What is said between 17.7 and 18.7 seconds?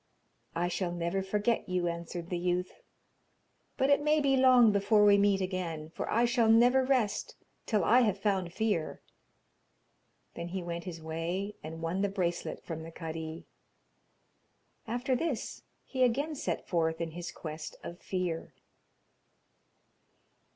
of fear.